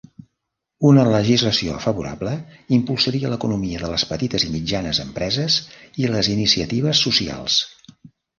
[0.91, 2.31] Una legislació favorable
[2.77, 5.59] impulsaria l'economia de les petites i mitjanes empreses
[6.05, 7.61] i les iniciatives socials.